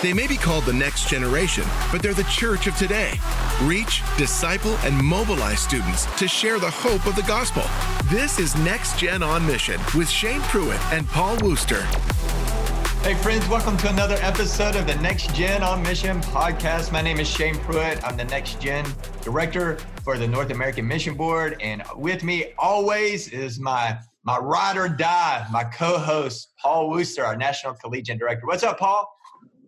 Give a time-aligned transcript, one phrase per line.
[0.00, 3.14] They may be called the next generation, but they're the church of today.
[3.62, 7.64] Reach, disciple, and mobilize students to share the hope of the gospel.
[8.04, 11.82] This is Next Gen on Mission with Shane Pruitt and Paul Wooster.
[13.02, 16.92] Hey, friends, welcome to another episode of the Next Gen on Mission podcast.
[16.92, 18.00] My name is Shane Pruitt.
[18.04, 18.86] I'm the Next Gen
[19.22, 21.56] Director for the North American Mission Board.
[21.60, 27.36] And with me always is my my ride or die, my co-host, Paul Wooster, our
[27.36, 28.46] National Collegiate Director.
[28.46, 29.10] What's up, Paul?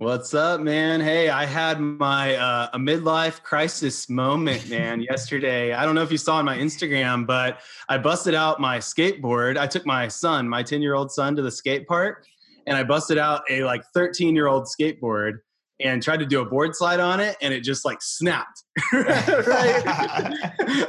[0.00, 1.02] What's up, man?
[1.02, 5.74] Hey, I had my uh, a midlife crisis moment, man, yesterday.
[5.74, 9.58] I don't know if you saw on my Instagram, but I busted out my skateboard.
[9.58, 12.24] I took my son, my 10 year old son, to the skate park,
[12.66, 15.40] and I busted out a like 13 year old skateboard
[15.80, 19.82] and tried to do a board slide on it and it just like snapped right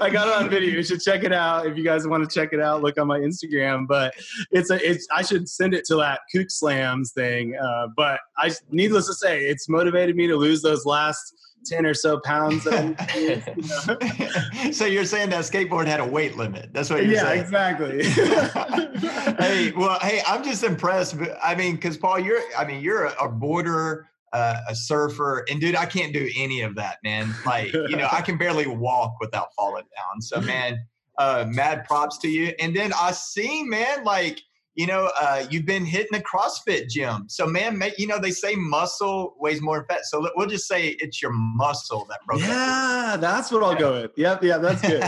[0.02, 2.34] i got it on video you should check it out if you guys want to
[2.34, 4.14] check it out look on my instagram but
[4.52, 8.52] it's a it's i should send it to that kook slams thing uh, but i
[8.70, 11.36] needless to say it's motivated me to lose those last
[11.66, 12.66] 10 or so pounds.
[13.16, 14.72] you know?
[14.72, 16.74] so you're saying that skateboard had a weight limit.
[16.74, 17.42] That's what you're yeah, saying.
[17.42, 18.04] exactly.
[19.46, 21.16] hey, well, hey, I'm just impressed.
[21.44, 25.46] I mean, cause Paul, you're, I mean, you're a, a border uh, a surfer.
[25.50, 27.34] And dude, I can't do any of that, man.
[27.46, 30.22] Like, you know, I can barely walk without falling down.
[30.22, 30.80] So, man,
[31.18, 32.54] uh, mad props to you.
[32.60, 34.40] And then I see, man, like,
[34.76, 37.26] you know, uh, you've been hitting the CrossFit gym.
[37.28, 40.06] So, man, you know, they say muscle weighs more than fat.
[40.06, 44.12] So we'll just say it's your muscle that broke Yeah, that's what I'll go with.
[44.16, 45.04] Yep, yeah, that's good.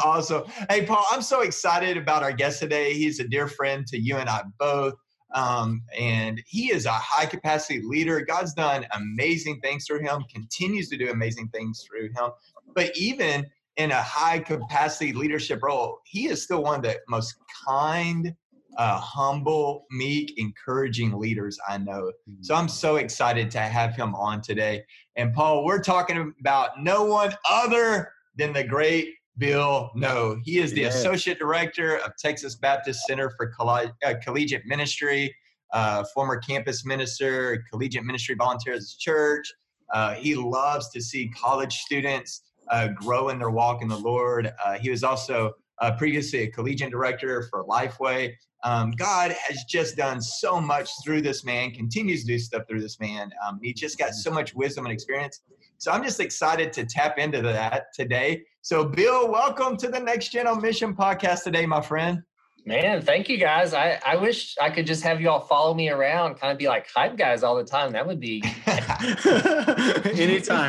[0.04, 2.92] also, hey, Paul, I'm so excited about our guest today.
[2.92, 4.94] He's a dear friend to you and I both.
[5.34, 8.20] Um, and he is a high capacity leader.
[8.22, 12.30] God's done amazing things through him, continues to do amazing things through him.
[12.74, 17.36] But even in a high capacity leadership role, he is still one of the most
[17.66, 18.34] kind,
[18.76, 22.12] uh, humble, meek, encouraging leaders I know.
[22.40, 24.84] So I'm so excited to have him on today.
[25.16, 30.40] And Paul, we're talking about no one other than the great Bill No.
[30.44, 30.88] He is the yeah.
[30.88, 35.34] Associate Director of Texas Baptist Center for Coll- uh, Collegiate Ministry,
[35.72, 39.46] uh, former campus minister, collegiate ministry volunteer at his church.
[39.92, 44.52] Uh, he loves to see college students uh, grow in their walk in the Lord.
[44.64, 48.34] Uh, he was also uh, previously a collegiate director for Lifeway.
[48.64, 52.80] Um, God has just done so much through this man, continues to do stuff through
[52.80, 53.30] this man.
[53.46, 55.40] Um, he just got so much wisdom and experience.
[55.78, 58.42] So I'm just excited to tap into that today.
[58.68, 62.22] So, Bill, welcome to the Next Gen on Mission podcast today, my friend.
[62.66, 63.72] Man, thank you guys.
[63.72, 66.68] I, I wish I could just have you all follow me around, kind of be
[66.68, 67.92] like hype guys all the time.
[67.92, 69.14] That would be anytime,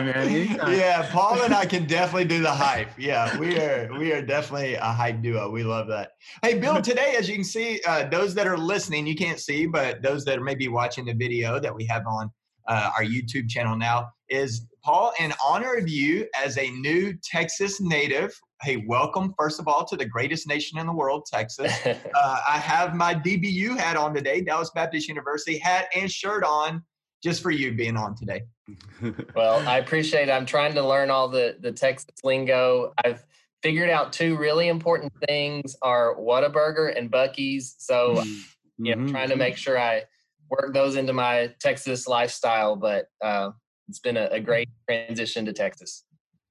[0.05, 0.15] man.
[0.15, 0.79] Anytime.
[0.79, 2.88] Yeah, Paul and I can definitely do the hype.
[2.97, 5.49] Yeah, we are we are definitely a hype duo.
[5.49, 6.11] We love that.
[6.41, 9.65] Hey, Bill, today, as you can see, uh, those that are listening, you can't see,
[9.65, 12.31] but those that are maybe watching the video that we have on
[12.65, 17.81] uh, our YouTube channel now, is Paul, in honor of you as a new Texas
[17.81, 21.73] native, hey, welcome, first of all, to the greatest nation in the world, Texas.
[21.85, 26.84] Uh, I have my DBU hat on today, Dallas Baptist University hat and shirt on,
[27.23, 28.44] just for you being on today.
[29.35, 30.31] well, I appreciate it.
[30.31, 32.94] I'm trying to learn all the, the Texas lingo.
[33.03, 33.25] I've
[33.62, 37.75] figured out two really important things are Whataburger and Buc-ee's.
[37.78, 38.85] So, mm-hmm.
[38.85, 40.03] you know, trying to make sure I
[40.50, 42.75] work those into my Texas lifestyle.
[42.75, 43.51] But uh,
[43.89, 46.03] it's been a, a great transition to Texas.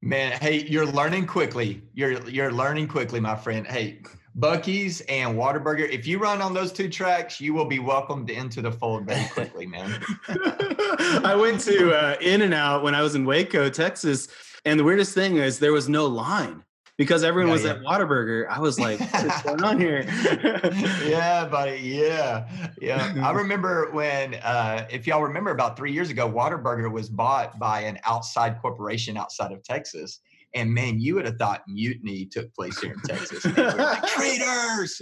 [0.03, 1.83] Man, hey, you're learning quickly.
[1.95, 3.67] You're you're learning quickly, my friend.
[3.67, 4.03] Hey,
[4.39, 5.89] Buc-ee's and Whataburger.
[5.91, 9.29] If you run on those two tracks, you will be welcomed into the fold very
[9.31, 10.01] quickly, man.
[10.29, 14.29] I went to uh, In-N-Out when I was in Waco, Texas,
[14.65, 16.63] and the weirdest thing is there was no line
[16.99, 17.71] because everyone yeah, was yeah.
[17.71, 18.49] at Whataburger.
[18.49, 20.05] I was like, what's going on here?
[21.07, 21.79] yeah, buddy.
[21.79, 22.49] Yeah.
[22.81, 23.15] Yeah.
[23.23, 27.83] I remember when, uh, if y'all remember about three years ago, Whataburger was bought by
[27.83, 30.21] an outside corporation outside of Texas.
[30.55, 33.45] And man, you would have thought mutiny took place here in Texas.
[33.45, 35.01] we like, traitors.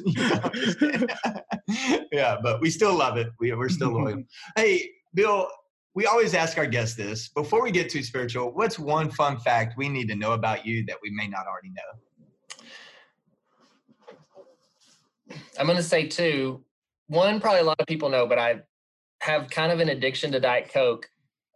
[2.12, 3.28] yeah, but we still love it.
[3.40, 4.22] We, we're still loyal.
[4.56, 5.48] hey, Bill,
[5.96, 9.78] we always ask our guests this before we get too spiritual what's one fun fact
[9.78, 11.82] we need to know about you that we may not already know?
[15.58, 16.62] I'm going to say two.
[17.08, 18.60] One probably a lot of people know but i
[19.22, 21.08] have kind of an addiction to diet coke.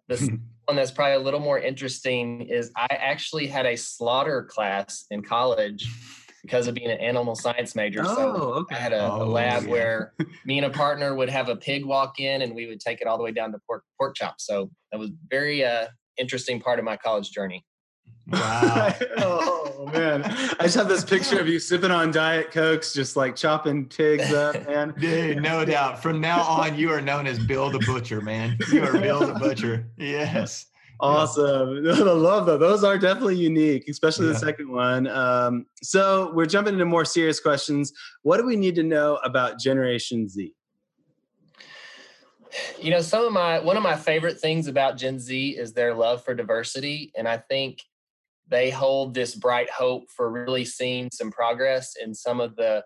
[0.09, 0.17] The
[0.65, 5.23] one that's probably a little more interesting is i actually had a slaughter class in
[5.23, 5.87] college
[6.43, 8.03] because of being an animal science major.
[8.05, 8.25] Oh, so
[8.61, 8.77] okay.
[8.77, 9.71] I had a, oh, a lab yeah.
[9.71, 10.13] where
[10.45, 13.07] me and a partner would have a pig walk in and we would take it
[13.07, 14.47] all the way down to pork pork chops.
[14.47, 15.87] So that was very uh,
[16.19, 17.65] interesting part of my college journey.
[18.27, 18.95] Wow.
[19.19, 23.35] oh man, I just have this picture of you sipping on diet cokes, just like
[23.35, 24.95] chopping pigs up, man.
[24.99, 26.03] Dude, no doubt.
[26.03, 28.57] From now on, you are known as Bill the Butcher, man.
[28.71, 29.87] You are Bill the Butcher.
[29.97, 30.67] Yes.
[31.00, 31.87] Awesome.
[31.91, 32.61] I love that.
[32.61, 34.32] Those are definitely unique, especially Yeah.
[34.35, 35.06] the second one.
[35.06, 37.93] Um, so we're jumping into more serious questions.
[38.23, 40.55] What do we need to know about Generation Z?
[42.81, 45.94] You know, some of my one of my favorite things about Gen Z is their
[45.94, 47.79] love for diversity, and I think
[48.49, 52.85] they hold this bright hope for really seeing some progress in some of the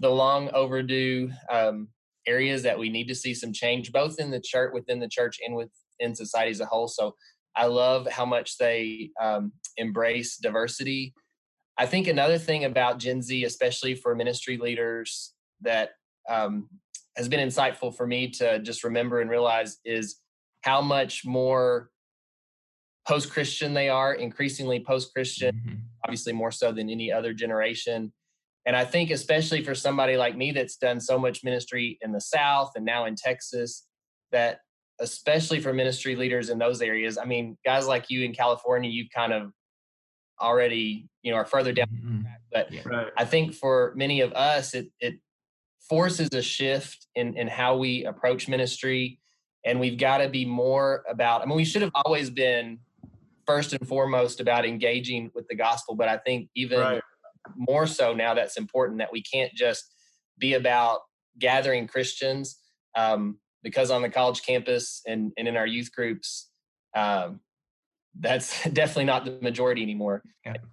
[0.00, 1.88] the long overdue um,
[2.26, 5.38] areas that we need to see some change, both in the church, within the church,
[5.46, 5.54] and
[6.02, 6.88] within society as a whole.
[6.88, 7.14] So,
[7.54, 11.12] I love how much they um, embrace diversity.
[11.76, 15.90] I think another thing about Gen Z, especially for ministry leaders, that
[16.30, 16.70] um,
[17.14, 20.20] has been insightful for me to just remember and realize is
[20.62, 21.90] how much more
[23.06, 25.80] post Christian they are, increasingly post Christian, Mhm.
[26.06, 28.14] obviously more so than any other generation.
[28.64, 32.20] And I think, especially for somebody like me that's done so much ministry in the
[32.20, 33.86] South and now in Texas,
[34.30, 34.60] that
[35.02, 39.10] especially for ministry leaders in those areas, I mean, guys like you in California, you've
[39.14, 39.52] kind of
[40.40, 42.24] already, you know, are further down Mhm.
[42.52, 42.82] but Yeah.
[42.86, 43.12] Right.
[43.16, 45.14] I think for many of us, it it
[45.88, 49.18] forces a shift in in how we approach ministry,
[49.64, 51.42] and we've got to be more about.
[51.42, 52.78] I mean, we should have always been
[53.46, 57.02] first and foremost about engaging with the gospel, but I think even Right.
[57.56, 59.92] more so now that's important that we can't just
[60.38, 61.00] be about
[61.38, 62.58] gathering Christians
[62.94, 66.50] um, because on the college campus and, and in our youth groups,
[66.96, 67.40] um,
[68.18, 70.22] that's definitely not the majority anymore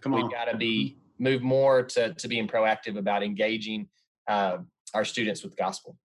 [0.02, 0.32] Come we've on.
[0.32, 3.88] got to be move more to to being proactive about engaging
[4.28, 4.58] uh,
[4.94, 5.98] our students with the gospel.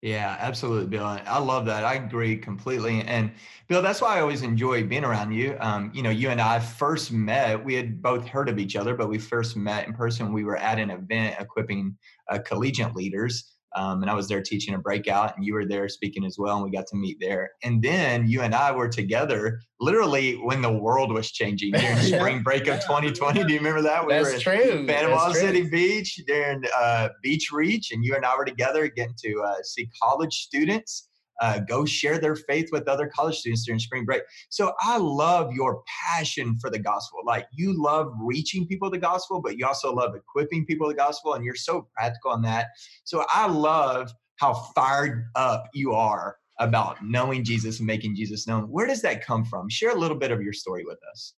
[0.00, 1.04] Yeah, absolutely, Bill.
[1.04, 1.84] I love that.
[1.84, 3.02] I agree completely.
[3.02, 3.32] And
[3.66, 5.56] Bill, that's why I always enjoy being around you.
[5.58, 8.94] Um, you know, you and I first met, we had both heard of each other,
[8.94, 10.32] but we first met in person.
[10.32, 11.98] We were at an event equipping
[12.30, 13.57] uh, collegiate leaders.
[13.76, 16.56] Um, and I was there teaching a breakout, and you were there speaking as well.
[16.56, 17.50] And we got to meet there.
[17.62, 22.42] And then you and I were together literally when the world was changing during spring
[22.42, 23.44] break of 2020.
[23.44, 24.06] Do you remember that?
[24.06, 24.86] We were That's in- true.
[24.86, 25.48] Panama That's true.
[25.48, 29.62] City Beach during uh, Beach Reach, and you and I were together getting to uh,
[29.62, 31.07] see college students
[31.40, 34.22] uh, go share their faith with other college students during spring break.
[34.48, 37.20] So I love your passion for the gospel.
[37.24, 41.34] Like you love reaching people the gospel, but you also love equipping people the gospel,
[41.34, 42.68] and you're so practical on that.
[43.04, 48.64] So I love how fired up you are about knowing Jesus and making Jesus known.
[48.64, 49.68] Where does that come from?
[49.68, 51.34] Share a little bit of your story with us.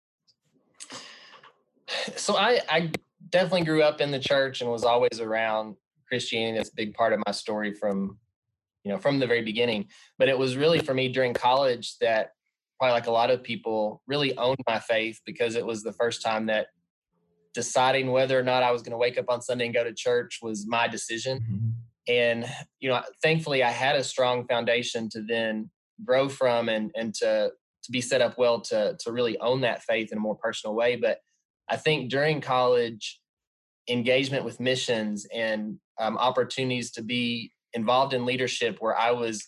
[2.16, 2.92] So I I
[3.30, 5.76] definitely grew up in the church and was always around
[6.08, 6.58] Christianity.
[6.58, 8.18] That's a big part of my story from
[8.84, 9.88] you know from the very beginning.
[10.18, 12.32] But it was really for me during college that
[12.78, 16.22] probably like a lot of people really owned my faith because it was the first
[16.22, 16.68] time that
[17.54, 19.94] deciding whether or not I was going to wake up on Sunday and go to
[19.94, 21.40] church was my decision.
[22.10, 22.46] and
[22.80, 25.70] you know thankfully i had a strong foundation to then
[26.04, 27.52] grow from and and to
[27.84, 30.76] to be set up well to to really own that faith in a more personal
[30.76, 31.20] way but
[31.70, 33.22] i think during college
[33.88, 39.48] engagement with missions and um, opportunities to be involved in leadership where i was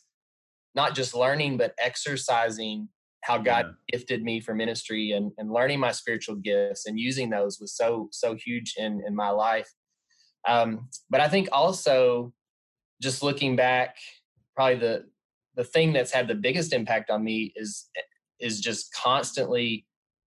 [0.75, 2.87] not just learning but exercising
[3.23, 7.59] how god gifted me for ministry and, and learning my spiritual gifts and using those
[7.59, 9.69] was so so huge in in my life.
[10.47, 12.33] Um, but i think also
[13.01, 13.97] just looking back,
[14.55, 15.05] probably the
[15.55, 17.89] the thing that's had the biggest impact on me is
[18.39, 19.85] is just constantly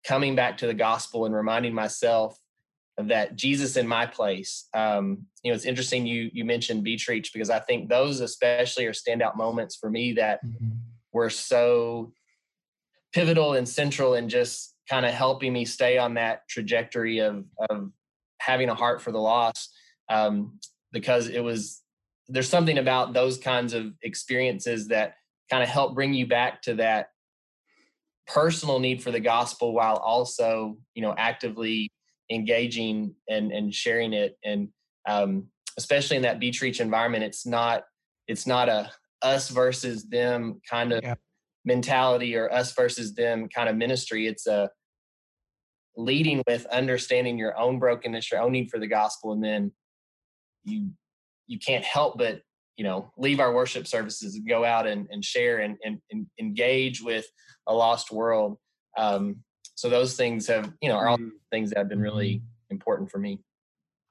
[0.05, 2.39] coming back to the gospel and reminding myself
[3.07, 4.67] that Jesus in my place.
[4.73, 8.85] Um, you know, it's interesting you you mentioned Beach Reach because I think those especially
[8.85, 10.41] are standout moments for me that
[11.11, 12.11] were so
[13.13, 17.91] pivotal and central and just kind of helping me stay on that trajectory of of
[18.39, 19.73] having a heart for the lost
[20.09, 20.59] um,
[20.91, 21.81] because it was
[22.27, 25.15] there's something about those kinds of experiences that
[25.49, 27.09] kind of help bring you back to that
[28.27, 31.91] personal need for the gospel while also you know actively
[32.31, 34.37] engaging and and sharing it.
[34.43, 34.69] And
[35.07, 37.83] um, especially in that beach reach environment it's not
[38.27, 41.15] it's not a us versus them kind of Yeah.
[41.65, 44.27] mentality or us versus them kind of ministry.
[44.27, 44.69] It's a
[45.97, 49.71] leading with understanding your own brokenness your own need for the gospel and then
[50.63, 50.91] you
[51.47, 52.41] you can't help but
[52.77, 56.27] you know leave our worship services and go out and, and share and, and, and
[56.39, 57.25] engage with
[57.67, 58.57] a lost world.
[58.97, 59.43] Um,
[59.79, 63.09] so those things have you know are all Mm, things that have been really important
[63.09, 63.39] for me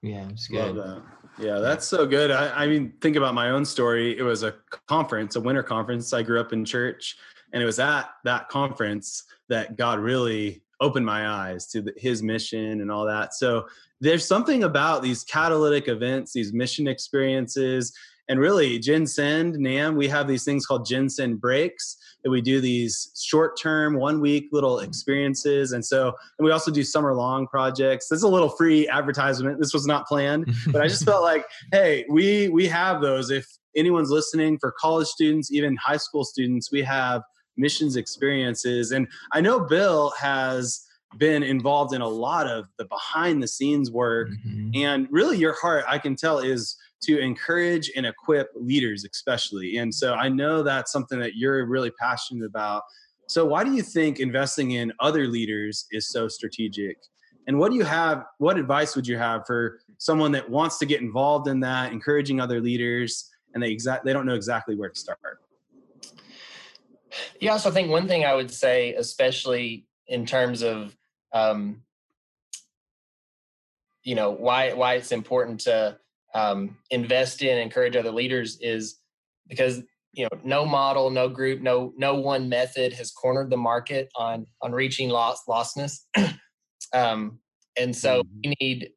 [0.02, 0.84] Yeah, it's love good.
[0.84, 1.02] that.
[1.38, 2.30] Yeah, that's so good.
[2.30, 4.18] I, I mean, think about my own story.
[4.18, 4.54] It was a
[4.86, 6.12] conference, a winter conference.
[6.12, 7.16] I grew up in church,
[7.52, 12.22] and it was at that conference that God really opened my eyes to the, his
[12.22, 13.34] mission and all that.
[13.34, 13.66] So
[14.00, 17.92] there's something about these catalytic events, these mission experiences,
[18.28, 22.40] and really Gen Send, NAM, we have these things called Gen Send breaks that we
[22.40, 25.72] do these short term, one week little experiences.
[25.72, 26.08] And so,
[26.38, 28.08] and we also do summer long projects.
[28.08, 29.58] This is a little free advertisement.
[29.60, 33.30] This was not planned, but I just felt like, hey, we we have those.
[33.30, 37.22] If anyone's listening for college students, even high school students, we have
[37.56, 38.92] missions experiences.
[38.92, 40.84] And I know Bill has
[41.16, 44.28] been involved in a lot of the behind the scenes work.
[44.28, 44.70] Mm-hmm.
[44.74, 49.76] And really, your heart, I can tell, is to encourage and equip leaders, especially.
[49.78, 52.82] And so I know that's something that you're really passionate about.
[53.28, 56.96] So, why do you think investing in other leaders is so strategic?
[57.46, 58.24] And what do you have?
[58.38, 62.40] What advice would you have for someone that wants to get involved in that, encouraging
[62.40, 65.18] other leaders, and they exact they don't know exactly where to start?
[67.40, 70.96] Yeah, so I think one thing I would say, especially in terms of
[71.32, 71.82] um,
[74.04, 75.98] you know why why it's important to
[76.38, 79.00] um, invest in, encourage other leaders is
[79.48, 84.08] because you know no model, no group, no no one method has cornered the market
[84.16, 86.00] on on reaching loss lostness,
[86.92, 87.38] um,
[87.76, 88.38] and so mm-hmm.
[88.44, 88.90] we need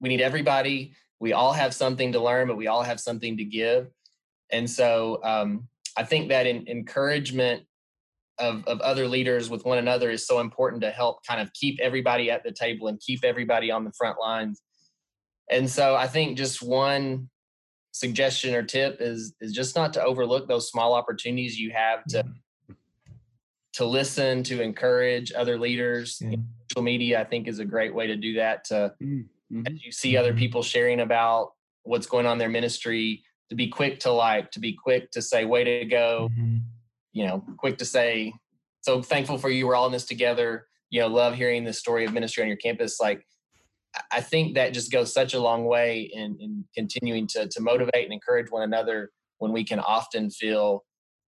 [0.00, 0.94] we need everybody.
[1.18, 3.88] We all have something to learn, but we all have something to give,
[4.50, 7.64] and so um, I think that in, encouragement
[8.38, 11.78] of, of other leaders with one another is so important to help kind of keep
[11.80, 14.62] everybody at the table and keep everybody on the front lines
[15.50, 17.28] and so I think just one
[17.92, 22.22] suggestion or tip is is just not to overlook those small opportunities you have to
[22.22, 22.72] mm-hmm.
[23.74, 26.20] to listen, to encourage other leaders.
[26.20, 26.36] Yeah.
[26.70, 28.64] social media, I think, is a great way to do that.
[28.66, 29.66] To mm-hmm.
[29.66, 30.38] as you see other mm-hmm.
[30.38, 31.52] people sharing about
[31.82, 35.22] what's going on in their ministry, to be quick to like, to be quick to
[35.22, 36.58] say, "Way to go!" Mm-hmm.
[37.12, 38.32] You know, quick to say,
[38.82, 39.66] "So thankful for you.
[39.66, 42.56] We're all in this together." You know, love hearing the story of ministry on your
[42.56, 43.00] campus.
[43.00, 43.24] Like
[44.10, 48.04] I think that just goes such a long way in, in continuing to, to motivate
[48.04, 50.84] and encourage one another when we can often feel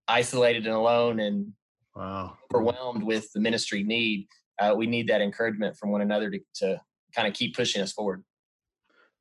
[0.07, 1.51] isolated and alone and
[1.95, 2.37] wow.
[2.53, 4.27] overwhelmed with the ministry need.
[4.59, 6.81] Uh, we need that encouragement from one another to, to
[7.15, 8.23] kind of keep pushing us forward.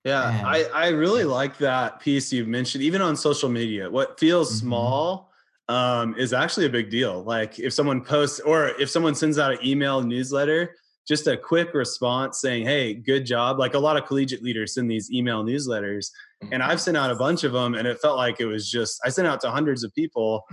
[0.04, 3.88] Yeah, I, I really like that piece you mentioned, even on social media.
[3.88, 4.66] What feels mm-hmm.
[4.66, 5.32] small
[5.68, 7.22] um, is actually a big deal.
[7.22, 10.74] Like if someone posts or if someone sends out an email newsletter,
[11.06, 13.58] just a quick response saying, Hey, good job.
[13.58, 16.10] Like a lot of collegiate leaders send these email newsletters.
[16.50, 19.00] And I've sent out a bunch of them, and it felt like it was just,
[19.04, 20.44] I sent out to hundreds of people,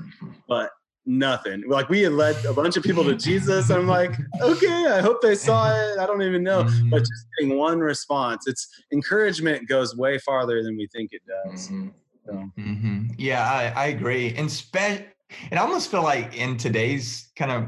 [0.47, 0.69] but
[1.05, 1.63] nothing.
[1.67, 3.69] Like we had led a bunch of people to Jesus.
[3.69, 5.97] I'm like, okay, I hope they saw it.
[5.97, 6.63] I don't even know.
[6.63, 6.97] But mm-hmm.
[6.97, 11.67] just getting one response, it's encouragement goes way farther than we think it does.
[11.67, 11.89] Mm-hmm.
[12.25, 12.33] So.
[12.59, 13.05] Mm-hmm.
[13.17, 14.35] Yeah, I, I agree.
[14.35, 15.05] And spe-
[15.49, 17.67] and I almost feel like in today's kind of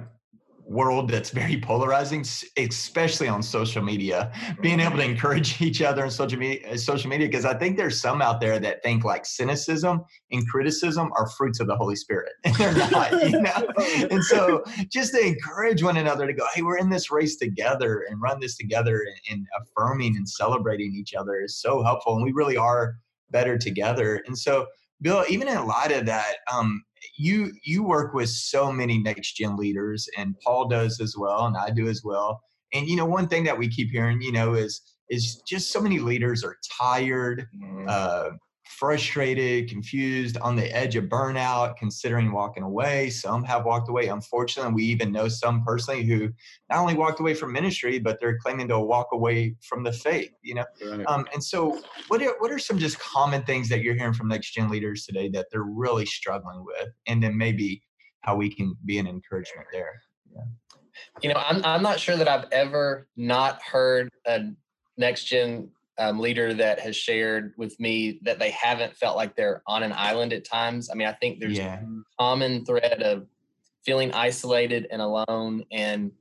[0.72, 2.26] world that's very polarizing,
[2.58, 4.32] especially on social media.
[4.62, 7.78] Being able to encourage each other on social media, uh, social media, because I think
[7.78, 10.02] there's some out there that think like cynicism
[10.32, 13.12] and criticism are fruits of the Holy Spirit, and they're not.
[13.30, 13.68] you know,
[14.10, 18.06] and so just to encourage one another to go, hey, we're in this race together
[18.10, 22.24] and run this together, and, and affirming and celebrating each other is so helpful, and
[22.24, 22.96] we really are
[23.30, 24.24] better together.
[24.26, 24.68] And so,
[25.02, 26.84] Bill, even in light of that, um,
[27.18, 31.58] you you work with so many next gen leaders and paul does as well and
[31.58, 32.42] i do as well
[32.74, 35.82] and you know one thing that we keep hearing you know is is just so
[35.82, 37.86] many leaders are tired mm-hmm.
[37.88, 38.30] uh,
[38.78, 43.10] frustrated, confused, on the edge of burnout, considering walking away.
[43.10, 44.08] Some have walked away.
[44.08, 46.30] Unfortunately, we even know some personally who
[46.70, 50.32] not only walked away from ministry, but they're claiming to walk away from the faith.
[50.42, 51.06] You know, right.
[51.08, 54.30] um, and so what are what are some just common things that you're hearing from
[54.30, 57.84] next gen leaders today that they're really struggling with, and then maybe
[58.22, 60.02] how we can be an encouragement there.
[60.34, 60.42] Yeah.
[61.22, 64.46] You know, I'm I'm not sure that I've ever not heard a
[64.98, 65.70] next gen
[66.02, 69.94] um, leader that has shared with me that they haven't felt like they're on an
[69.94, 70.90] island at times.
[70.90, 71.80] I mean, I think there's yeah.
[71.80, 71.86] a
[72.20, 73.28] common thread of
[73.86, 75.64] feeling isolated and alone.
[75.72, 76.12] And,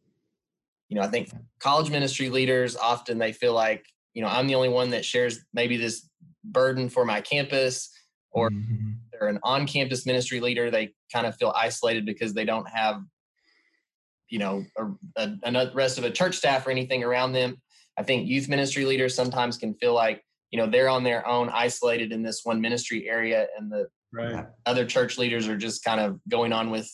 [0.91, 4.55] you know, I think college ministry leaders often they feel like, you know, I'm the
[4.55, 6.07] only one that shares maybe this
[6.45, 7.91] burden for my campus
[8.33, 8.91] or mm-hmm.
[9.11, 10.71] they're an on-campus ministry leader.
[10.71, 13.01] They kind of feel isolated because they don't have,
[14.29, 14.63] you know,
[15.17, 17.63] a, a, a rest of a church staff or anything around them.
[18.01, 21.51] I think youth ministry leaders sometimes can feel like, you know, they're on their own,
[21.51, 24.47] isolated in this one ministry area, and the right.
[24.65, 26.91] other church leaders are just kind of going on with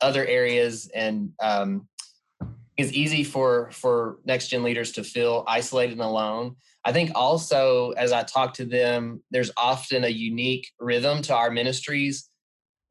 [0.00, 0.88] other areas.
[0.94, 1.88] And um,
[2.76, 6.54] it's easy for for next gen leaders to feel isolated and alone.
[6.84, 11.50] I think also as I talk to them, there's often a unique rhythm to our
[11.50, 12.30] ministries,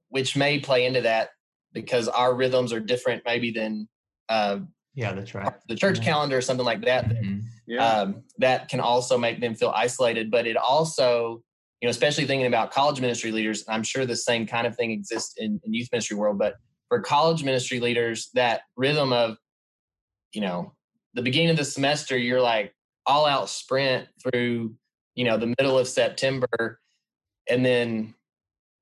[0.10, 1.30] which may play into that
[1.72, 3.88] because our rhythms are different maybe than
[4.28, 4.60] uh,
[4.98, 5.54] Yeah, that's right.
[5.68, 6.06] The church Yeah.
[6.06, 7.06] calendar or something like that.
[7.08, 7.44] Mhm.
[7.80, 11.44] Um, that can also make them feel isolated, but it also,
[11.82, 14.90] you know, especially thinking about college ministry leaders, I'm sure the same kind of thing
[14.90, 16.56] exists in, in youth ministry world, but
[16.88, 19.38] for college ministry leaders, that rhythm of,
[20.34, 20.74] you know,
[21.14, 22.74] the beginning of the semester, you're like
[23.06, 24.76] all out sprint through,
[25.14, 26.80] you know, the middle of September,
[27.48, 28.16] and then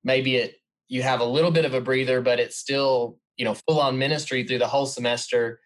[0.06, 0.56] maybe it
[0.88, 3.98] you have a little bit of a breather, but it's still, you know, full on
[3.98, 5.60] ministry through the whole semester.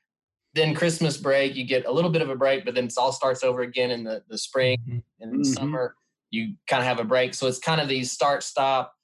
[0.54, 3.12] Then Christmas break, you get a little bit of a break, but then it all
[3.12, 5.04] starts over again in the, the spring Mhm.
[5.20, 5.46] and in Mhm.
[5.46, 5.96] summer.
[6.32, 7.34] You kind of have a break.
[7.34, 8.96] So it's kind of these start, stop,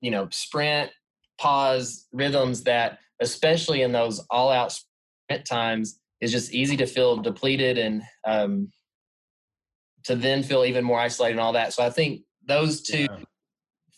[0.00, 0.90] you know, sprint,
[1.38, 7.16] pause rhythms that, especially in those all out sprint times, is just easy to feel
[7.16, 8.70] depleted and um,
[10.04, 11.72] to then feel even more isolated and all that.
[11.72, 13.18] So I think those two Yeah.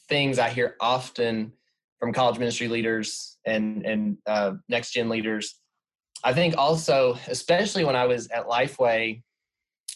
[0.09, 1.53] things I hear often
[1.99, 5.59] from college ministry leaders and and uh, next gen leaders.
[6.25, 9.23] I think also, especially when I was at Lifeway,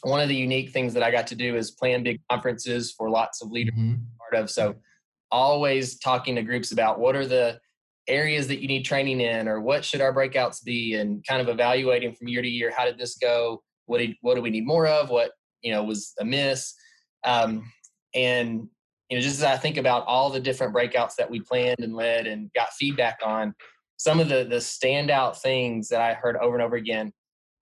[0.03, 3.09] one of the unique things that I got to do is plan big conferences for
[3.09, 4.01] lots of leaders Mhm.
[4.19, 4.51] part of.
[4.51, 4.77] So
[5.31, 7.61] always talking to groups about what are the
[8.09, 11.49] areas that you need training in or what should our breakouts be and kind of
[11.49, 14.65] evaluating from year to year how did this go what did, what do we need
[14.65, 16.73] more of what you know was amiss
[17.25, 17.69] um,
[18.15, 18.69] and
[19.11, 21.97] you know just as i think about all the different breakouts that we planned and
[21.97, 23.53] led and got feedback on
[23.97, 27.13] some of the the standout things that i heard over and over again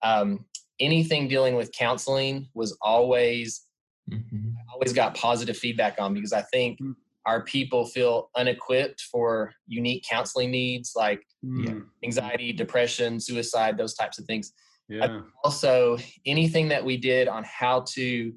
[0.02, 0.44] um,
[0.80, 3.62] anything dealing with counseling was always
[4.10, 4.54] Mhm.
[4.72, 6.94] always got positive feedback on because I think Mm.
[7.26, 14.18] our people feel unequipped for unique counseling needs like Mm, anxiety, depression, suicide, those types
[14.18, 14.52] of things.
[14.88, 15.20] yeah.
[15.44, 18.34] Also, anything that we did on how to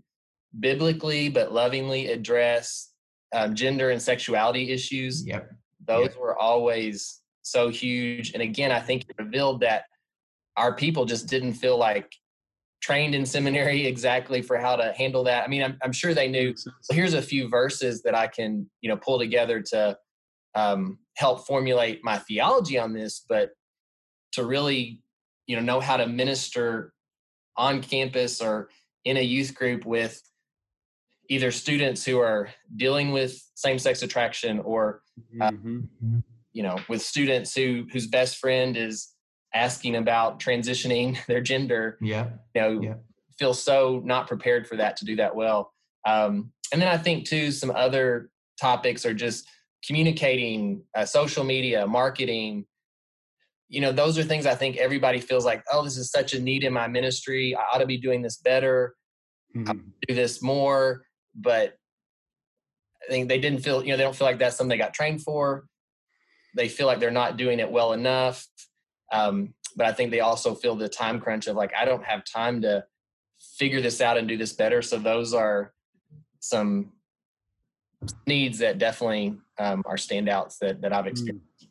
[0.59, 2.93] biblically but lovingly address
[3.33, 5.51] um, gender and sexuality issues, Yep.
[5.85, 8.33] those were always so huge.
[8.33, 9.83] And again, I think it revealed that
[10.55, 12.11] our people just didn't feel like
[12.81, 15.43] trained in seminary exactly for how to handle that.
[15.43, 18.69] I mean, I'm, I'm sure they knew so here's a few verses that I can,
[18.81, 19.97] you know, pull together to
[20.55, 23.51] um, help formulate my theology on this, but
[24.33, 25.01] to really,
[25.45, 26.93] you know, know how to minister
[27.55, 28.69] on campus or
[29.05, 30.21] in a youth group with
[31.29, 35.01] either students who are dealing with same-sex attraction or
[35.33, 35.89] Mhm.
[36.03, 36.23] Mhm.
[36.57, 39.13] You know with students who whose best friend is
[39.53, 42.29] asking about transitioning their gender Yeah.
[42.55, 42.93] you know Yeah.
[43.37, 45.71] feel so not prepared for that to do that well
[46.07, 49.47] um, and then i think too some other topics are just
[49.85, 52.65] communicating uh, social media marketing
[53.69, 56.39] you know those are things i think everybody feels like oh this is such a
[56.41, 58.95] need in my ministry i ought to be doing this better
[59.55, 59.91] Mhm.
[60.07, 61.03] do this more
[61.35, 61.77] but
[63.03, 64.93] i think they didn't feel you know they don't feel like that's something they got
[64.95, 65.67] trained for
[66.57, 68.45] they feel like they're not doing it well enough
[69.11, 72.23] um, but i think they also feel the time crunch of like i don't have
[72.25, 72.83] time to
[73.57, 75.73] figure this out and do this better so those are
[76.39, 76.91] some
[78.25, 81.67] needs that definitely um, are standouts that, that i've experienced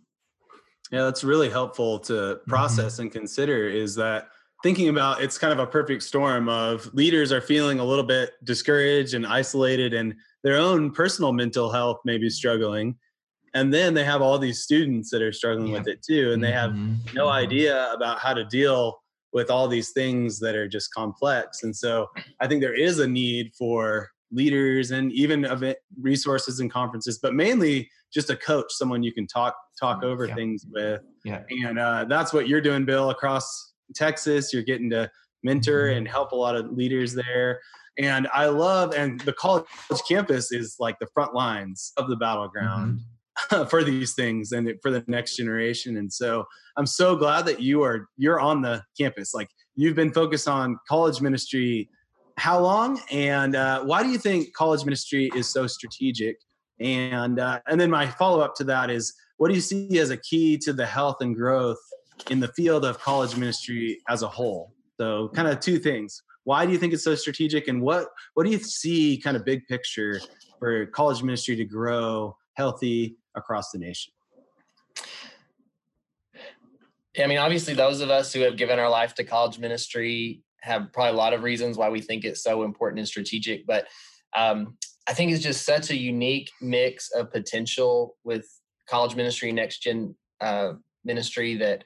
[0.90, 2.51] Yeah, that's really helpful to Mm-hmm.
[2.51, 4.29] process and consider is that
[4.62, 8.33] thinking about it's kind of a perfect storm of leaders are feeling a little bit
[8.44, 12.96] discouraged and isolated and their own personal mental health may be struggling.
[13.57, 16.33] And then they have all these students that are struggling with it too.
[16.33, 17.14] And they have Mhm.
[17.14, 17.33] no Mhm.
[17.33, 19.01] idea about how to deal
[19.33, 21.62] with all these things that are just complex.
[21.62, 26.71] And so I think there is a need for leaders and even event resources and
[26.71, 30.35] conferences, but mainly just a coach, someone you can talk talk over Yeah.
[30.35, 31.01] things with.
[31.25, 31.42] Yeah.
[31.51, 34.53] And uh, that's what you're doing, Bill, across Texas.
[34.53, 35.11] You're getting to
[35.42, 35.97] mentor Mhm.
[35.97, 37.61] and help a lot of leaders there.
[37.99, 39.64] And I love, and the college
[40.09, 43.01] campus is like the front lines of the battleground
[43.68, 45.96] for these things and for the next generation.
[45.96, 46.44] And so
[46.77, 49.35] I'm so glad that you are you're on the campus.
[49.35, 51.90] Like you've been focused on college ministry.
[52.38, 53.01] How long?
[53.11, 56.37] And uh, why do you think college ministry is so strategic?
[56.81, 60.11] And uh, and then my follow up to that is, what do you see as
[60.11, 61.79] a key to the health and growth
[62.31, 64.72] in the field of college ministry as a whole?
[64.99, 66.22] So kind of two things.
[66.44, 69.44] Why do you think it's so strategic, and what what do you see kind of
[69.44, 70.20] big picture
[70.59, 74.12] for college ministry to grow healthy across the nation?
[77.14, 80.42] Yeah, I mean, obviously, those of us who have given our life to college ministry
[80.61, 83.66] have probably a lot of reasons why we think it's so important and strategic.
[83.66, 83.87] But
[84.37, 88.46] um, I think it's just such a unique mix of potential with
[88.88, 90.72] college ministry, next gen uh,
[91.05, 91.85] ministry, that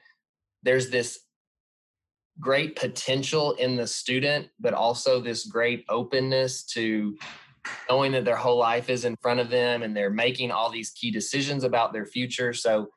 [0.63, 1.19] there's this
[2.39, 7.15] great potential in the student, but also this great openness to
[7.89, 10.91] knowing that their whole life is in front of them and they're making all these
[10.91, 12.53] key decisions about their future.
[12.53, 12.89] So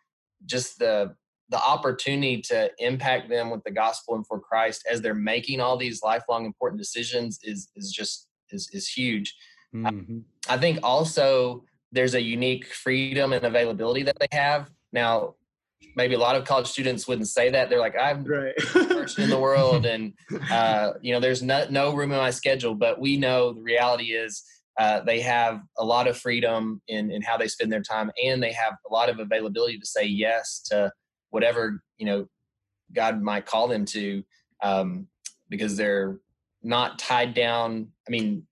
[0.46, 1.14] just the
[1.50, 5.76] the opportunity to impact them with the gospel and for Christ as they're making all
[5.76, 9.34] these lifelong important decisions is is just is is huge.
[9.74, 10.18] Mm-hmm.
[10.48, 14.70] I, I think also there's a unique freedom and availability that they have.
[14.92, 15.34] Now,
[15.96, 17.70] maybe a lot of college students wouldn't say that.
[17.70, 18.56] They're like, I'm right.
[18.56, 20.12] person in the world, and
[20.50, 22.74] uh, you know, there's no no room in my schedule.
[22.74, 24.42] But we know the reality is
[24.78, 28.42] uh, they have a lot of freedom in in how they spend their time, and
[28.42, 30.90] they have a lot of availability to say yes to
[31.30, 32.26] whatever you know
[32.92, 34.22] God might call them to,
[34.62, 35.06] um,
[35.48, 36.18] because they're
[36.62, 37.88] not tied down.
[38.08, 38.46] I mean,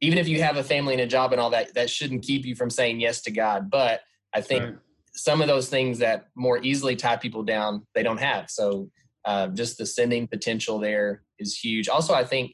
[0.00, 2.44] even if you have a family and a job and all that, that shouldn't keep
[2.44, 3.70] you from saying yes to God.
[3.70, 4.00] But
[4.34, 4.74] I think right.
[5.14, 8.50] some of those things that more easily tie people down, they don't have.
[8.50, 8.90] So
[9.24, 11.88] uh, just the sending potential there is huge.
[11.88, 12.52] Also, I think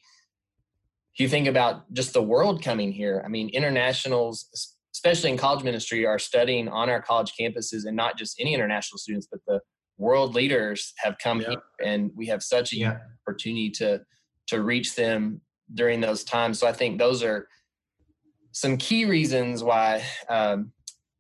[1.14, 4.48] if you think about just the world coming here, I mean, internationals,
[4.94, 8.98] especially in college ministry, are studying on our college campuses, and not just any international
[8.98, 9.61] students, but the
[9.98, 11.51] world leaders have come yeah.
[11.51, 12.98] here, and we have such a yeah.
[13.27, 14.01] opportunity to
[14.48, 15.40] to reach them
[15.75, 16.59] during those times.
[16.59, 17.46] So I think those are
[18.53, 20.72] some key reasons why um,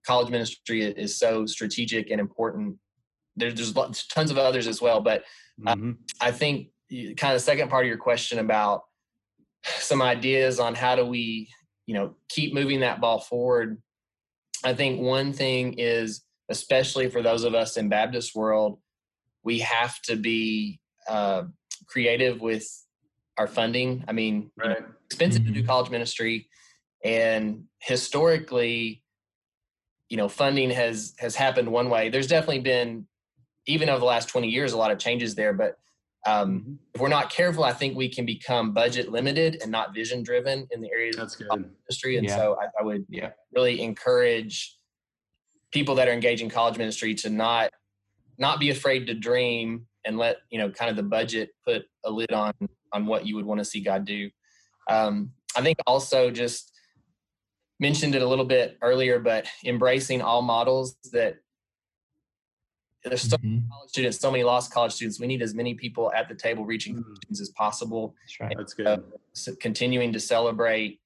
[0.06, 2.76] college ministry is so strategic and important.
[3.36, 5.24] There's, there's tons of others as well, but
[5.66, 5.92] uh, mm-hmm.
[6.20, 8.82] I think kind of the second part of your question about
[9.64, 11.48] some ideas on how do we
[11.86, 13.80] you know keep moving that ball forward
[14.64, 18.78] i think one thing is especially for those of us in baptist world
[19.44, 21.42] we have to be uh,
[21.86, 22.66] creative with
[23.38, 24.68] our funding i mean right.
[24.68, 25.48] you know, expensive mm-hmm.
[25.48, 25.68] to do mm-hmm.
[25.68, 26.48] college ministry
[27.04, 29.02] and historically
[30.08, 33.06] you know funding has has happened one way there's definitely been
[33.66, 35.76] even over the last 20 years a lot of changes there but
[36.24, 36.72] um, mm-hmm.
[36.94, 40.68] If we're not careful, I think we can become budget limited and not vision driven
[40.70, 42.16] in the areas That's of the industry.
[42.16, 42.36] And yeah.
[42.36, 43.30] so I, I would yeah.
[43.54, 44.76] really encourage
[45.72, 47.70] people that are engaged in college ministry to not
[48.38, 52.10] not be afraid to dream and let you know kind of the budget put a
[52.10, 52.52] lid on
[52.92, 54.30] on what you would want to see God do.
[54.88, 56.72] Um, I think also just
[57.80, 61.36] mentioned it a little bit earlier, but embracing all models that
[63.04, 63.48] there's so mm-hmm.
[63.48, 65.18] many college students, so many lost college students.
[65.18, 67.14] We need as many people at the table reaching mm-hmm.
[67.16, 68.14] students as possible.
[68.22, 68.50] That's right.
[68.52, 68.86] And, That's good.
[68.86, 68.98] Uh,
[69.32, 71.00] so continuing to celebrate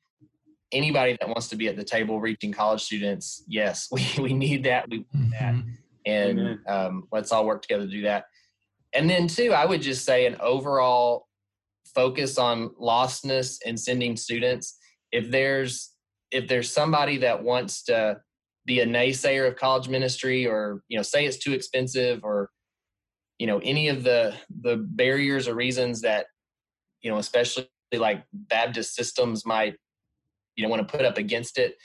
[0.72, 3.44] anybody that wants to be at the table reaching college students.
[3.48, 4.88] Yes, we, we need that.
[4.90, 5.54] We want that.
[5.54, 5.70] Mm-hmm.
[6.04, 8.26] And um, let's all work together to do that.
[8.92, 11.26] And then, too, I would just say an overall
[11.94, 14.78] focus on lostness and sending students.
[15.10, 15.92] If there's
[16.30, 18.20] if there's somebody that wants to
[18.66, 22.50] be a naysayer of college ministry or you know say it's too expensive or
[23.38, 26.26] you know any of the the barriers or reasons that
[27.00, 29.76] you know especially like baptist systems might
[30.56, 31.76] you know want to put up against it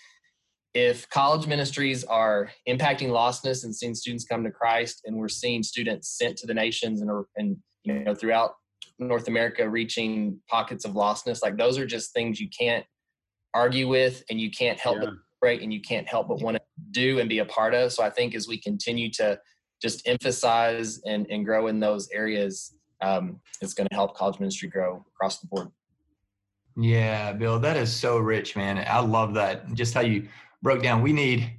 [0.73, 5.61] if college ministries are impacting lostness and seeing students come to christ and we're seeing
[5.61, 8.55] students sent to the nations and, and you know throughout
[8.97, 12.85] north america reaching pockets of lostness like those are just things you can't
[13.53, 15.05] argue with and you can't help yeah.
[15.05, 16.60] but break and you can't help but want to
[16.91, 17.91] do and be a part of.
[17.93, 19.39] So I think as we continue to
[19.81, 24.69] just emphasize and, and grow in those areas, um, it's going to help college ministry
[24.69, 25.69] grow across the board.
[26.77, 28.83] Yeah, Bill, that is so rich, man.
[28.87, 29.73] I love that.
[29.73, 30.27] Just how you
[30.61, 31.01] broke down.
[31.01, 31.51] We need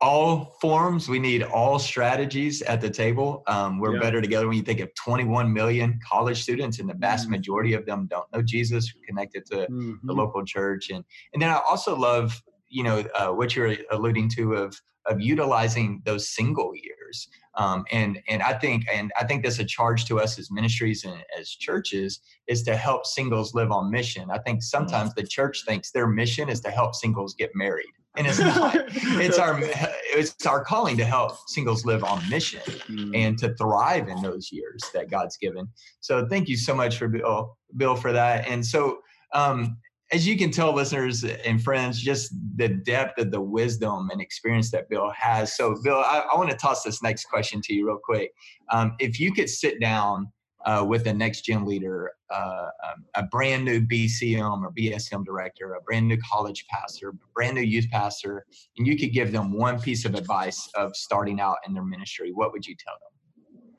[0.00, 1.08] all forms.
[1.08, 3.42] We need all strategies at the table.
[3.46, 4.00] Um, we're yeah.
[4.00, 7.32] better together when you think of 21 million college students, and the vast mm-hmm.
[7.32, 9.94] majority of them don't know Jesus, connected to mm-hmm.
[10.04, 10.90] the local church.
[10.90, 12.40] And and then I also love
[12.74, 18.18] you know uh, what you're alluding to of of utilizing those single years um, and
[18.28, 21.48] and i think and i think that's a charge to us as ministries and as
[21.50, 24.30] churches is to help singles live on mission.
[24.30, 28.26] I think sometimes the church thinks their mission is to help singles get married and
[28.26, 28.74] it's not.
[28.94, 33.10] It's our it's our calling to help singles live on mission mm.
[33.14, 35.68] and to thrive in those years that god's given.
[36.00, 38.46] So thank you so much for bill bill for that.
[38.48, 38.98] And so
[39.32, 39.78] um,
[40.14, 44.70] as you can tell, listeners and friends, just the depth of the wisdom and experience
[44.70, 45.56] that Bill has.
[45.56, 48.30] So, Bill, I, I want to toss this next question to you real quick.
[48.70, 50.30] Um, if you could sit down
[50.66, 55.74] uh, with a next gen leader, uh, um, a brand new BCM or BSM director,
[55.74, 58.46] a brand new college pastor, brand new youth pastor,
[58.78, 62.30] and you could give them one piece of advice of starting out in their ministry,
[62.32, 62.94] what would you tell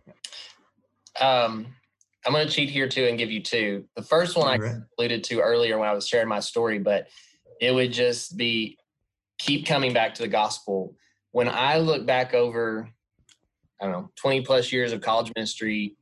[0.06, 0.16] them?
[1.22, 1.68] Um,
[2.26, 3.86] I'm going to cheat here too and give you two.
[3.96, 7.08] The first one I alluded to earlier when I was sharing my story, but
[7.62, 8.78] it would just be
[9.38, 10.96] keep coming back to the gospel.
[11.32, 12.90] When I look back over,
[13.80, 15.96] I don't know, 20 plus years of college ministry,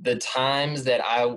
[0.00, 1.36] the times that I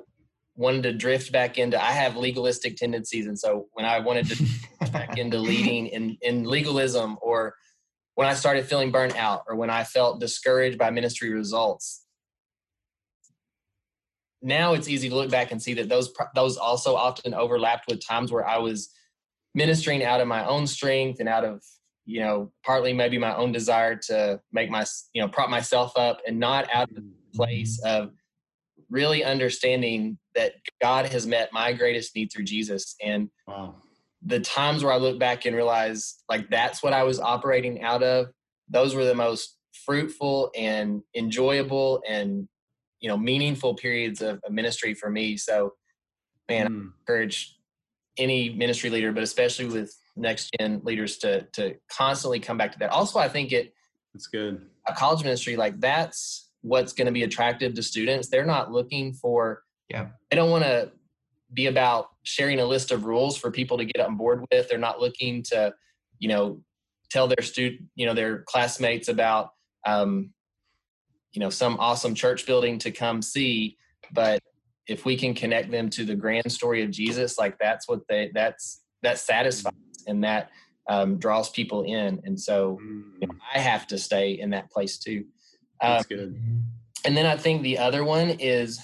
[0.56, 3.26] wanted to drift back into, I have legalistic tendencies.
[3.26, 4.46] And so when I wanted to
[4.92, 7.56] back into leading in, in legalism or
[8.15, 12.06] when I started feeling burnt out or when I felt discouraged by ministry results.
[14.41, 18.06] Now it's easy to look back and see that those those also often overlapped with
[18.06, 18.89] times where I was
[19.54, 21.62] ministering out of my own strength and out of
[22.06, 26.19] you know partly maybe my own desire to make my you know prop myself up
[26.25, 28.04] and not out of the place mm-hmm.
[28.04, 28.12] of
[28.89, 32.95] really understanding that God has met my greatest need through Jesus.
[33.02, 33.75] And wow.
[34.25, 38.04] the times where I look back and realize like that's what I was operating out
[38.04, 38.28] of,
[38.67, 42.47] those were the most fruitful and enjoyable and
[43.00, 45.38] you know meaningful periods of, ministry for me.
[45.38, 45.74] So,
[46.48, 46.82] man, mm.
[46.82, 47.58] I encourage
[48.18, 52.80] any ministry leader, but especially with next gen leaders to to constantly come back to
[52.80, 52.90] that.
[52.92, 53.74] Also, I think it
[54.14, 58.28] it's good a college ministry like that's what's going to be attractive to students.
[58.28, 60.08] They're not looking for yeah.
[60.30, 60.92] They don't want to
[61.54, 64.70] be about sharing a list of rules for people to get on board with.
[64.70, 65.74] They're not looking to,
[66.20, 66.62] you know,
[67.10, 69.50] tell their student, you know, their classmates about,
[69.86, 70.32] um,
[71.34, 73.78] you know, some awesome church building to come see.
[74.12, 74.42] But
[74.88, 78.32] if we can connect them to the grand story of Jesus, like that's what they,
[78.34, 79.74] that's, that satisfies
[80.08, 80.50] and that
[80.89, 82.20] um, draws people in.
[82.26, 83.38] And so you know, mm.
[83.54, 85.26] I have to stay in that place too.
[85.82, 86.42] Um, that's good.
[87.06, 88.80] And then I think the other one is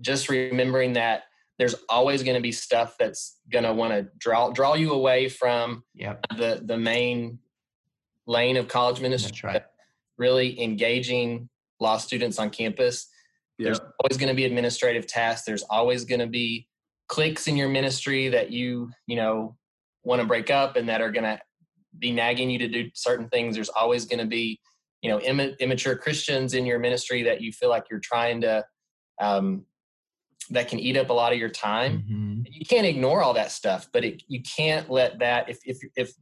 [0.00, 1.24] just remembering that
[1.58, 5.28] there's always going to be stuff that's going to want to draw draw you away
[5.28, 6.24] from yep.
[6.36, 7.38] the the main
[8.26, 9.50] lane of college ministry.
[9.50, 9.62] Right.
[10.22, 11.48] Really engaging
[11.80, 13.08] law students on campus.
[13.58, 13.66] Yep.
[13.66, 15.44] There's always going to be administrative tasks.
[15.44, 16.68] There's always going to be
[17.08, 19.56] cliques in your ministry that you you know
[20.04, 21.40] want to break up and that are going to
[21.98, 23.56] be nagging you to do certain things.
[23.56, 24.60] There's always going to be
[25.02, 28.64] you know Im- immature Christians in your ministry that you feel like you're trying to
[29.20, 29.66] um,
[30.50, 31.98] that can eat up a lot of your time.
[31.98, 32.42] Mm-hmm.
[32.48, 36.12] You can't ignore all that stuff, but it, you can't let that if if if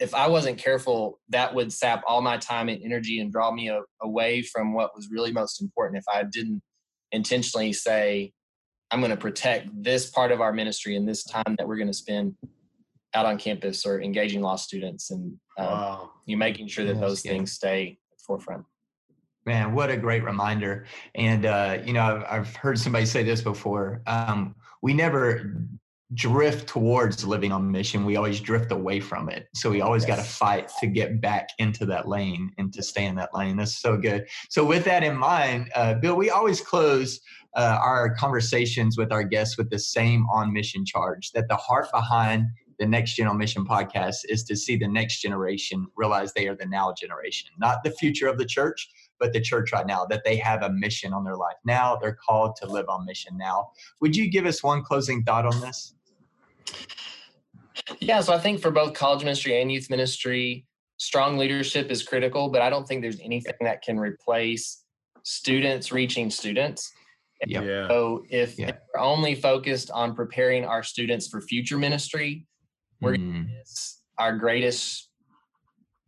[0.00, 3.68] if I wasn't careful, that would sap all my time and energy and draw me
[3.68, 5.98] a, away from what was really most important.
[5.98, 6.62] If I didn't
[7.12, 8.32] intentionally say,
[8.90, 11.88] I'm going to protect this part of our ministry and this time that we're going
[11.88, 12.34] to spend
[13.14, 16.10] out on campus or engaging law students and um, wow.
[16.26, 18.64] you making sure that those things stay at the forefront.
[19.46, 20.86] Man, what a great reminder.
[21.14, 24.00] And, uh, you know, I've, I've, heard somebody say this before.
[24.06, 25.54] Um, we never
[26.14, 28.04] drift towards living on mission.
[28.04, 29.48] We always drift away from it.
[29.54, 30.16] So we always yes.
[30.16, 33.56] got to fight to get back into that lane and to stay in that lane.
[33.56, 34.26] That's so good.
[34.48, 37.20] So, with that in mind, uh, Bill, we always close
[37.56, 41.86] uh, our conversations with our guests with the same on mission charge that the heart
[41.92, 42.46] behind
[42.78, 46.56] the Next Gen on Mission podcast is to see the next generation realize they are
[46.56, 48.88] the now generation, not the future of the church,
[49.20, 51.96] but the church right now, that they have a mission on their life now.
[51.96, 53.70] They're called to live on mission now.
[54.00, 55.94] Would you give us one closing thought on this?
[58.00, 62.48] Yeah, so I think for both college ministry and youth ministry, strong leadership is critical,
[62.48, 64.84] but I don't think there's anything that can replace
[65.22, 66.92] students reaching students.
[67.46, 67.88] Yeah.
[67.88, 68.68] So if, yeah.
[68.68, 72.46] if, we're only focused on preparing our students for future ministry,
[73.00, 73.48] we're mm.
[74.18, 75.10] our greatest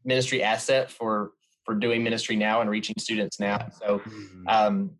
[0.05, 1.33] ministry asset for
[1.65, 3.69] for doing ministry now and reaching students now.
[3.81, 4.49] So mm-hmm.
[4.49, 4.93] um,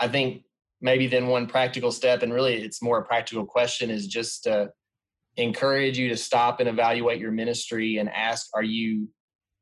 [0.00, 0.44] I think
[0.80, 4.70] maybe then one practical step, and really it's more a practical question, is just to
[5.42, 9.08] encourage you to stop and evaluate your ministry and ask, are you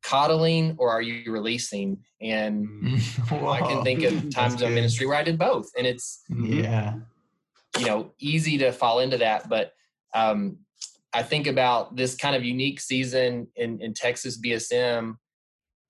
[0.02, 1.98] coddling or are you releasing?
[2.20, 6.22] And Whoa, I can think of times of ministry where I did both, and it's
[6.28, 6.94] yeah,
[7.78, 9.72] you know, easy to fall into that, but
[10.14, 10.58] um,
[11.12, 15.16] I think about this kind of unique season in, in Texas BSM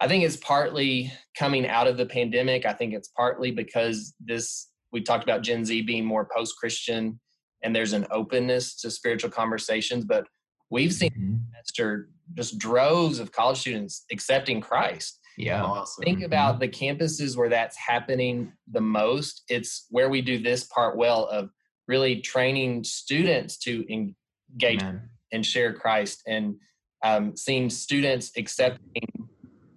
[0.01, 2.65] I think it's partly coming out of the pandemic.
[2.65, 7.19] I think it's partly because this, we talked about Gen Z being more post Christian
[7.63, 10.05] and there's an openness to spiritual conversations.
[10.05, 10.27] But
[10.71, 12.35] we've seen mm-hmm.
[12.35, 15.21] just droves of college students accepting Christ.
[15.37, 15.63] Yeah.
[15.63, 16.03] Awesome.
[16.05, 16.61] Think about mm-hmm.
[16.61, 19.45] the campuses where that's happening the most.
[19.49, 21.51] It's where we do this part well of
[21.87, 25.03] really training students to engage Amen.
[25.33, 26.57] and share Christ and
[27.05, 29.29] um, seeing students accepting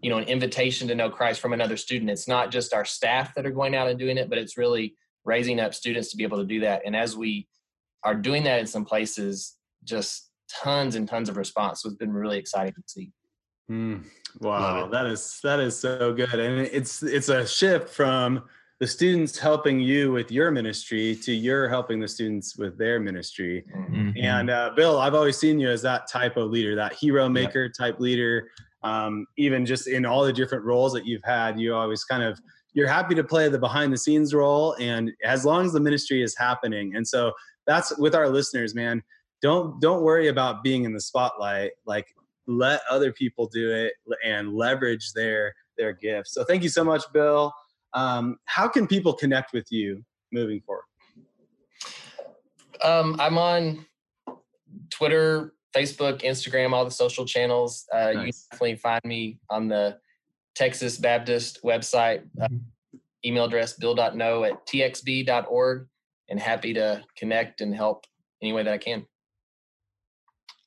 [0.01, 3.35] you know an invitation to know christ from another student it's not just our staff
[3.35, 6.23] that are going out and doing it but it's really raising up students to be
[6.23, 7.47] able to do that and as we
[8.03, 12.13] are doing that in some places just tons and tons of response so it's been
[12.13, 13.11] really exciting to see.
[13.69, 14.03] Mm,
[14.39, 16.33] wow that is that is so good.
[16.33, 18.43] And it's it's a shift from
[18.79, 23.63] the students helping you with your ministry to you're helping the students with their ministry.
[23.75, 24.11] Mm-hmm.
[24.17, 27.65] and uh, bill i've always seen you as that type of leader that hero maker
[27.65, 27.73] yep.
[27.77, 28.49] type leader.
[28.83, 32.41] Um, even just in all the different roles that you've had you always kind of
[32.73, 36.23] you're happy to play the behind the scenes role and as long as the ministry
[36.23, 36.95] is happening.
[36.95, 37.33] And so
[37.67, 39.01] that's with our listeners man
[39.41, 42.07] don't don't worry about being in the spotlight like
[42.47, 43.93] let other people do it
[44.23, 46.33] and leverage their their gifts.
[46.33, 47.53] So thank you so much, Bill.
[47.93, 50.83] Um, how can people connect with you moving forward?
[52.83, 53.85] Um, I'm on
[54.89, 57.85] Twitter, Facebook, Instagram, all the social channels.
[57.91, 58.13] Uh, nice.
[58.13, 59.97] You can definitely find me on the
[60.55, 62.21] Texas Baptist website.
[62.39, 62.97] Uh, mm-hmm.
[63.25, 65.87] email address bill.no at txb.org
[66.31, 68.05] and happy to connect and help
[68.41, 69.05] any way that I can.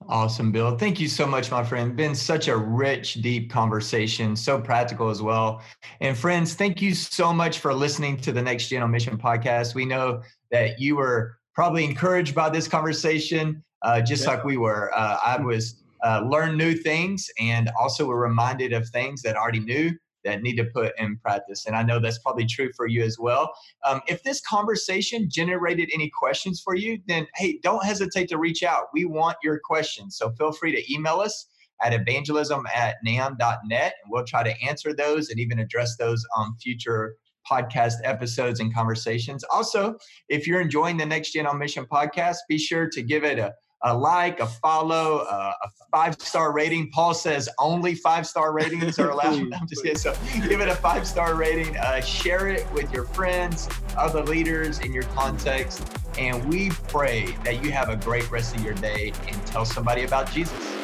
[0.07, 0.77] Awesome, Bill.
[0.77, 1.97] Thank you so much, my friend.
[1.97, 5.63] Been such a rich, deep conversation, so practical as well.
[6.01, 9.75] And friends, thank you so much for listening to the Next Gen on Mission podcast.
[9.75, 14.31] We know that you were probably encouraged by this conversation, uh, just yeah.
[14.31, 14.93] like we were.
[14.95, 19.41] Uh, I was uh, learn new things and also were reminded of things that I
[19.41, 19.93] already knew
[20.25, 21.67] that need to put in practice.
[21.67, 23.53] And I know that's probably true for you as well.
[23.85, 28.63] Um, if this conversation generated any questions for you, then hey, don't hesitate to reach
[28.63, 28.87] out.
[28.93, 30.17] We want your questions.
[30.17, 31.47] So feel free to email us
[31.83, 36.57] at evangelism at namb.net and we'll try to answer those and even address those on
[36.57, 37.17] future
[37.51, 39.45] podcast episodes and conversations.
[39.53, 39.97] Also,
[40.29, 43.53] if you're enjoying the Next Gen on Mission podcast, be sure to give it a
[43.85, 46.91] a like, a follow, uh, a five star rating.
[46.91, 49.53] Paul says only five star ratings are allowed.
[49.61, 49.99] I'm just kidding.
[49.99, 50.15] So
[50.49, 51.77] give it a five star rating.
[51.77, 55.87] Uh, share it with your friends, other leaders in your context.
[56.19, 60.05] And we pray that you have a great rest of your day and tell somebody
[60.05, 60.84] about Jesus.